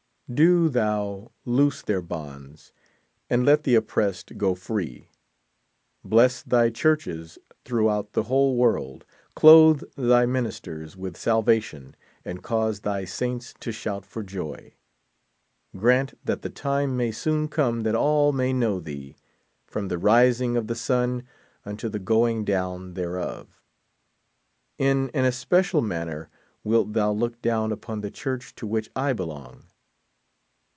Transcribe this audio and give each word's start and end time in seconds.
Do 0.33 0.69
thou 0.69 1.33
loose 1.43 1.81
their 1.81 2.01
bonds, 2.01 2.71
and 3.29 3.45
let 3.45 3.63
the 3.63 3.75
oppressed 3.75 4.37
go 4.37 4.55
free. 4.55 5.09
Bless 6.05 6.41
thy 6.41 6.69
churches 6.69 7.37
throughout 7.65 8.13
the 8.13 8.23
whole 8.23 8.55
world. 8.55 9.05
Clothe 9.35 9.83
thy 9.97 10.25
ministers 10.25 10.95
with 10.95 11.17
salvation, 11.17 11.97
and 12.23 12.41
cause 12.41 12.79
thy 12.79 13.03
saints 13.03 13.53
to 13.59 13.73
shout 13.73 14.05
for 14.05 14.23
jo3^ 14.23 14.71
Grant 15.75 16.13
that 16.23 16.43
the 16.43 16.49
time 16.49 16.95
may 16.95 17.11
soon 17.11 17.49
come 17.49 17.81
that 17.83 17.93
all 17.93 18.31
may 18.31 18.53
know 18.53 18.79
thee, 18.79 19.17
from 19.67 19.89
the 19.89 19.97
rising 19.97 20.55
of 20.55 20.67
the 20.67 20.75
sun 20.75 21.27
unto 21.65 21.89
the 21.89 21.99
going 21.99 22.45
down 22.45 22.93
thereof. 22.93 23.59
In 24.77 25.09
an 25.13 25.25
especial 25.25 25.81
manner 25.81 26.29
wilt 26.63 26.93
thou 26.93 27.11
leok'down 27.13 27.73
upon 27.73 27.99
the 27.99 28.09
church 28.09 28.55
to 28.55 28.65
which 28.65 28.89
I 28.95 29.11
belong. 29.11 29.65